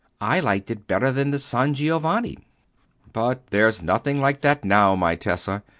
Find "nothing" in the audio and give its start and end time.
3.83-4.19